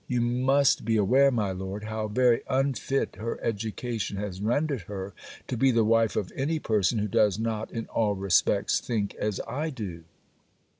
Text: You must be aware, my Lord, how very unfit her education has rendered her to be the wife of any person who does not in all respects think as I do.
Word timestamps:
You 0.07 0.19
must 0.19 0.83
be 0.83 0.97
aware, 0.97 1.29
my 1.29 1.51
Lord, 1.51 1.83
how 1.83 2.07
very 2.07 2.41
unfit 2.49 3.17
her 3.17 3.39
education 3.39 4.17
has 4.17 4.41
rendered 4.41 4.81
her 4.89 5.13
to 5.47 5.55
be 5.55 5.69
the 5.69 5.85
wife 5.85 6.15
of 6.15 6.31
any 6.35 6.57
person 6.57 6.97
who 6.97 7.07
does 7.07 7.37
not 7.37 7.69
in 7.71 7.85
all 7.85 8.15
respects 8.15 8.79
think 8.79 9.13
as 9.13 9.39
I 9.47 9.69
do. 9.69 10.05